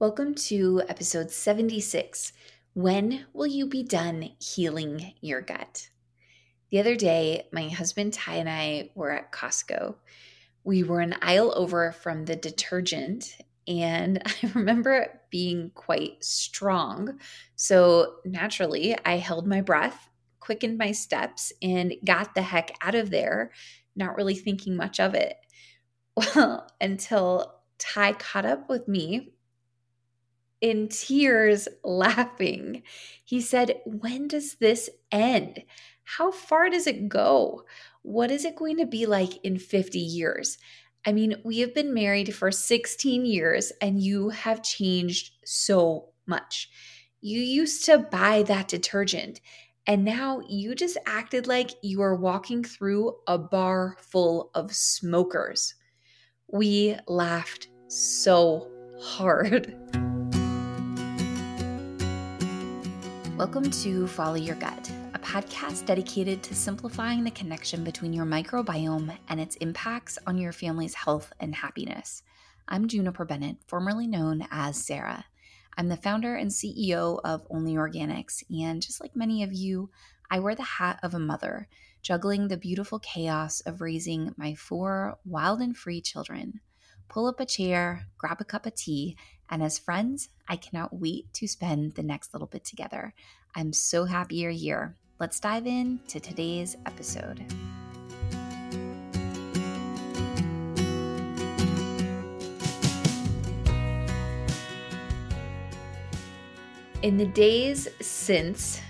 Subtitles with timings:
[0.00, 2.32] Welcome to episode 76.
[2.72, 5.90] When will you be done healing your gut?
[6.70, 9.96] The other day, my husband Ty and I were at Costco.
[10.64, 13.36] We were an aisle over from the detergent,
[13.68, 17.18] and I remember it being quite strong.
[17.56, 20.08] So naturally, I held my breath,
[20.38, 23.52] quickened my steps, and got the heck out of there,
[23.94, 25.36] not really thinking much of it.
[26.16, 29.34] Well, until Ty caught up with me
[30.60, 32.82] in tears, laughing.
[33.24, 35.64] He said, When does this end?
[36.04, 37.64] How far does it go?
[38.02, 40.58] What is it going to be like in 50 years?
[41.06, 46.68] I mean, we have been married for 16 years and you have changed so much.
[47.20, 49.40] You used to buy that detergent
[49.86, 55.74] and now you just acted like you were walking through a bar full of smokers.
[56.48, 59.99] We laughed so hard.
[63.40, 69.16] Welcome to Follow Your Gut, a podcast dedicated to simplifying the connection between your microbiome
[69.30, 72.22] and its impacts on your family's health and happiness.
[72.68, 75.24] I'm Juniper Bennett, formerly known as Sarah.
[75.78, 79.88] I'm the founder and CEO of ōNLē Organics, and just like many of you,
[80.30, 81.66] I wear the hat of a mother,
[82.02, 86.60] juggling the beautiful chaos of raising my four wild and free children.
[87.10, 89.16] Pull up a chair, grab a cup of tea,
[89.50, 93.14] and as friends, I cannot wait to spend the next little bit together.
[93.56, 94.94] I'm so happy you're here.
[95.18, 97.44] Let's dive in to today's episode.
[107.02, 108.80] In the days since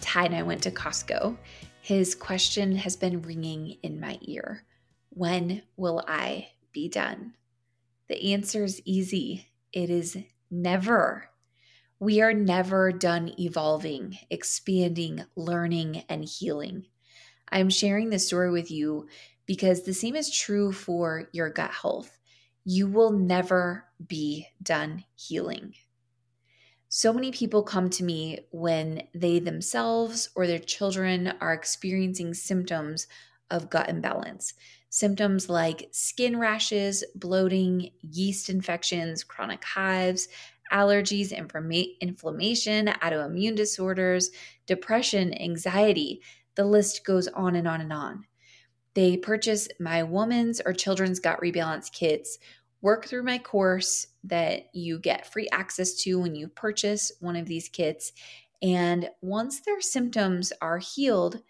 [0.00, 1.36] Ty and I went to Costco,
[1.80, 4.62] his question has been ringing in my ear
[5.08, 7.34] When will I be done?
[8.08, 10.16] The answer is easy it is
[10.50, 11.28] never.
[11.98, 16.86] We are never done evolving, expanding, learning, and healing.
[17.50, 19.08] I'm sharing this story with you
[19.44, 22.18] because the same is true for your gut health.
[22.64, 25.74] You will never be done healing.
[26.88, 33.06] So many people come to me when they themselves or their children are experiencing symptoms
[33.50, 34.54] of gut imbalance.
[34.88, 40.28] Symptoms like skin rashes, bloating, yeast infections, chronic hives,
[40.72, 44.30] allergies, inflammation, autoimmune disorders,
[44.66, 46.22] depression, anxiety.
[46.54, 48.24] The list goes on and on and on.
[48.94, 52.38] They purchase my woman's or children's gut rebalance kits,
[52.80, 57.46] work through my course that you get free access to when you purchase one of
[57.46, 58.12] these kits.
[58.62, 61.42] And once their symptoms are healed,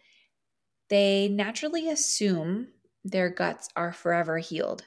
[0.89, 2.69] they naturally assume
[3.11, 4.85] their guts are forever healed.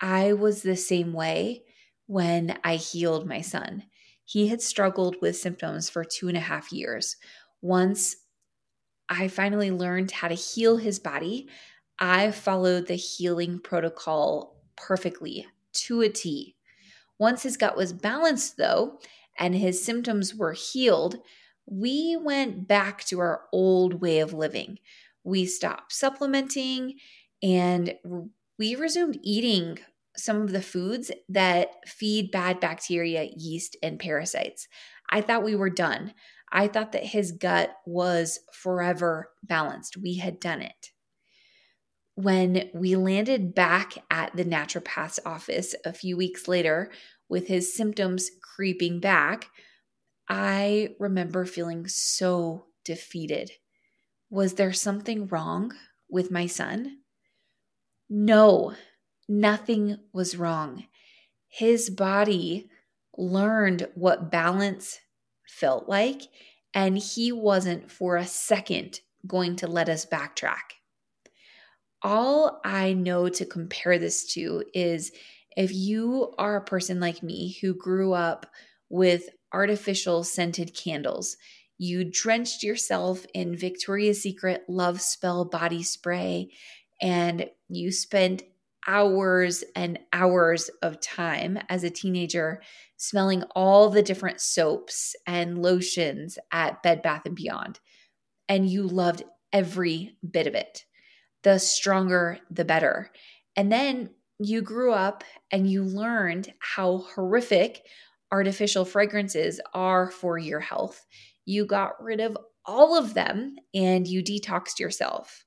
[0.00, 1.64] I was the same way
[2.06, 3.84] when I healed my son.
[4.24, 7.16] He had struggled with symptoms for two and a half years.
[7.60, 8.16] Once
[9.08, 11.48] I finally learned how to heal his body,
[11.98, 16.56] I followed the healing protocol perfectly to a T.
[17.18, 18.98] Once his gut was balanced, though,
[19.38, 21.18] and his symptoms were healed,
[21.66, 24.78] we went back to our old way of living.
[25.24, 26.98] We stopped supplementing
[27.42, 27.94] and
[28.58, 29.78] we resumed eating
[30.16, 34.68] some of the foods that feed bad bacteria, yeast, and parasites.
[35.10, 36.14] I thought we were done.
[36.50, 39.96] I thought that his gut was forever balanced.
[39.96, 40.90] We had done it.
[42.14, 46.92] When we landed back at the naturopath's office a few weeks later
[47.28, 49.48] with his symptoms creeping back,
[50.28, 53.50] I remember feeling so defeated.
[54.28, 55.72] Was there something wrong
[56.10, 56.98] with my son?
[58.14, 58.74] No,
[59.26, 60.84] nothing was wrong.
[61.48, 62.68] His body
[63.16, 65.00] learned what balance
[65.48, 66.20] felt like,
[66.74, 70.76] and he wasn't for a second going to let us backtrack.
[72.02, 75.10] All I know to compare this to is
[75.56, 78.44] if you are a person like me who grew up
[78.90, 81.38] with artificial scented candles,
[81.78, 86.50] you drenched yourself in Victoria's Secret Love Spell body spray
[87.02, 88.44] and you spent
[88.86, 92.62] hours and hours of time as a teenager
[92.96, 97.80] smelling all the different soaps and lotions at Bed Bath and Beyond.
[98.48, 100.84] And you loved every bit of it.
[101.42, 103.10] The stronger the better.
[103.56, 107.82] And then you grew up and you learned how horrific
[108.30, 111.04] artificial fragrances are for your health.
[111.44, 115.44] You got rid of all of them and you detoxed yourself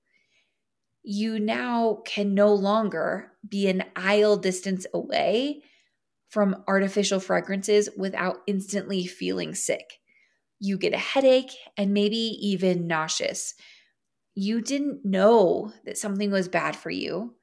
[1.05, 5.61] you now can no longer be an aisle distance away
[6.29, 9.99] from artificial fragrances without instantly feeling sick.
[10.59, 13.53] You get a headache and maybe even nauseous.
[14.33, 17.35] You didn't know that something was bad for you.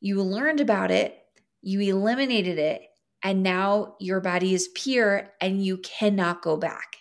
[0.00, 1.16] You learned about it,
[1.62, 2.82] you eliminated it,
[3.22, 6.96] and now your body is pure and you cannot go back.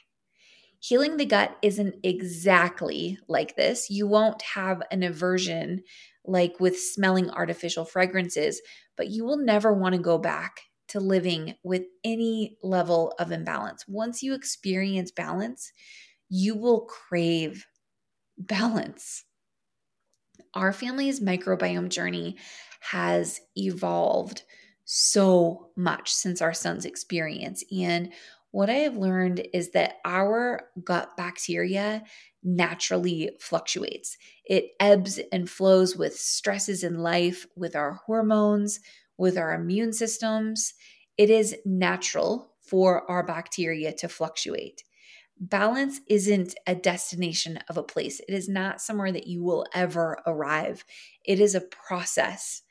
[0.80, 3.90] Healing the gut isn't exactly like this.
[3.90, 5.84] You won't have an aversion
[6.26, 8.62] like with smelling artificial fragrances,
[8.96, 13.86] but you will never want to go back to living with any level of imbalance.
[13.88, 15.72] Once you experience balance,
[16.30, 17.66] you will crave
[18.38, 19.26] balance.
[20.54, 22.38] Our family's microbiome journey
[22.80, 24.44] has evolved
[24.86, 27.64] so much since our son's experience.
[27.72, 28.12] And
[28.52, 32.04] what I have learned is that our gut bacteria
[32.44, 34.18] naturally fluctuates.
[34.44, 38.80] It ebbs and flows with stresses in life, with our hormones,
[39.18, 40.74] with our immune systems.
[41.18, 44.84] It is natural for our bacteria to fluctuate.
[45.40, 50.20] Balance isn't a destination of a place, it is not somewhere that you will ever
[50.26, 50.84] arrive.
[51.24, 52.64] It is a process,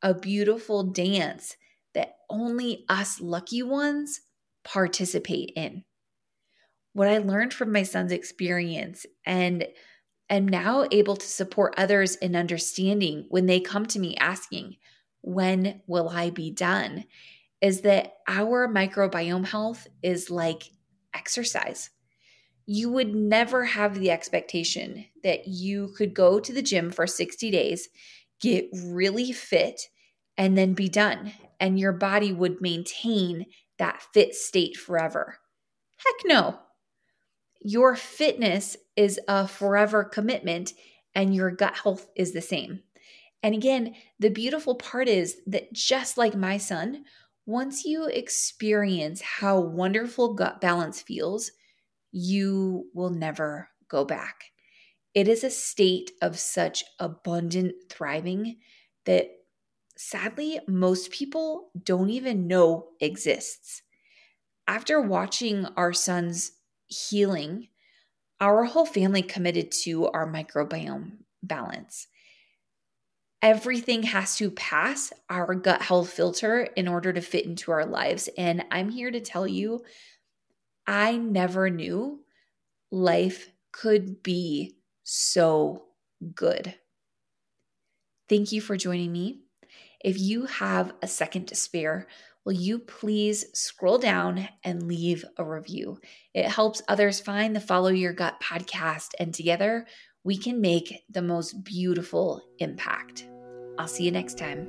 [0.00, 1.56] a beautiful dance
[1.92, 4.20] that only us lucky ones
[4.64, 5.84] participate in.
[6.92, 9.66] What I learned from my son's experience and
[10.30, 14.76] am now able to support others in understanding when they come to me asking,
[15.20, 17.04] When will I be done?
[17.64, 20.64] is that our microbiome health is like
[21.14, 21.88] exercise.
[22.66, 27.50] You would never have the expectation that you could go to the gym for 60
[27.50, 27.88] days,
[28.38, 29.80] get really fit,
[30.36, 33.46] and then be done, and your body would maintain
[33.78, 35.38] that fit state forever.
[35.96, 36.58] Heck no.
[37.60, 40.74] Your fitness is a forever commitment,
[41.14, 42.80] and your gut health is the same.
[43.42, 47.04] And again, the beautiful part is that just like my son,
[47.46, 51.50] once you experience how wonderful gut balance feels,
[52.10, 54.44] you will never go back.
[55.14, 58.56] It is a state of such abundant thriving
[59.04, 59.28] that
[59.96, 63.82] sadly, most people don't even know exists.
[64.66, 66.52] After watching our son's
[66.86, 67.68] healing,
[68.40, 72.08] our whole family committed to our microbiome balance.
[73.42, 78.28] Everything has to pass our gut health filter in order to fit into our lives.
[78.38, 79.84] And I'm here to tell you,
[80.86, 82.24] I never knew
[82.90, 85.84] life could be so
[86.34, 86.74] good.
[88.28, 89.43] Thank you for joining me.
[90.04, 92.06] If you have a second to spare,
[92.44, 95.98] will you please scroll down and leave a review?
[96.34, 99.86] It helps others find the Follow Your Gut podcast, and together
[100.22, 103.26] we can make the most beautiful impact.
[103.78, 104.68] I'll see you next time.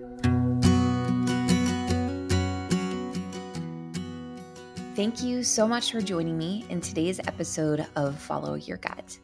[4.96, 9.20] Thank you so much for joining me in today's episode of Follow Your Gut.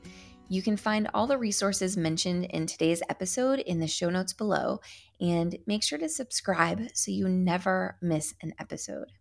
[0.52, 4.82] You can find all the resources mentioned in today's episode in the show notes below,
[5.22, 9.14] and make sure to subscribe so you never miss an episode.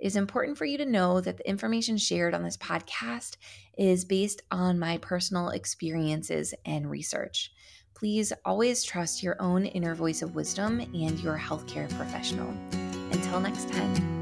[0.00, 3.36] It is important for you to know that the information shared on this podcast
[3.76, 7.52] is based on my personal experiences and research.
[7.94, 12.48] Please always trust your own inner voice of wisdom and your healthcare professional.
[13.12, 14.21] Until next time.